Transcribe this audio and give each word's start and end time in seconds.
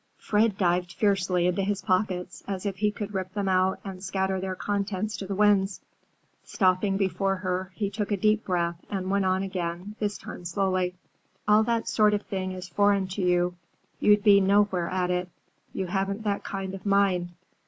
Fred 0.17 0.57
dived 0.57 0.93
fiercely 0.93 1.45
into 1.45 1.61
his 1.61 1.83
pockets 1.83 2.43
as 2.47 2.65
if 2.65 2.77
he 2.77 2.91
would 2.99 3.13
rip 3.13 3.35
them 3.35 3.47
out 3.47 3.79
and 3.85 4.03
scatter 4.03 4.39
their 4.39 4.55
contents 4.55 5.15
to 5.17 5.27
the 5.27 5.35
winds. 5.35 5.79
Stopping 6.43 6.97
before 6.97 7.35
her, 7.35 7.71
he 7.75 7.91
took 7.91 8.11
a 8.11 8.17
deep 8.17 8.43
breath 8.43 8.83
and 8.89 9.11
went 9.11 9.25
on 9.25 9.43
again, 9.43 9.95
this 9.99 10.17
time 10.17 10.43
slowly. 10.43 10.95
"All 11.47 11.61
that 11.65 11.87
sort 11.87 12.15
of 12.15 12.23
thing 12.23 12.51
is 12.51 12.67
foreign 12.67 13.09
to 13.09 13.21
you. 13.21 13.55
You'd 13.99 14.23
be 14.23 14.41
nowhere 14.41 14.87
at 14.87 15.11
it. 15.11 15.29
You 15.71 15.85
haven't 15.85 16.23
that 16.23 16.43
kind 16.43 16.73
of 16.73 16.83
mind. 16.83 17.29